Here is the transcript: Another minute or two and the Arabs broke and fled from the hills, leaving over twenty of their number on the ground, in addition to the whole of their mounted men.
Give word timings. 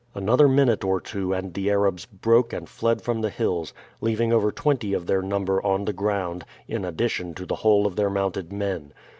Another 0.15 0.47
minute 0.47 0.83
or 0.83 0.99
two 0.99 1.31
and 1.31 1.53
the 1.53 1.69
Arabs 1.69 2.05
broke 2.07 2.53
and 2.53 2.67
fled 2.67 3.03
from 3.03 3.21
the 3.21 3.29
hills, 3.29 3.71
leaving 4.01 4.33
over 4.33 4.51
twenty 4.51 4.93
of 4.93 5.05
their 5.05 5.21
number 5.21 5.63
on 5.63 5.85
the 5.85 5.93
ground, 5.93 6.43
in 6.67 6.83
addition 6.83 7.35
to 7.35 7.45
the 7.45 7.57
whole 7.57 7.85
of 7.85 7.95
their 7.97 8.09
mounted 8.09 8.51
men. 8.51 8.93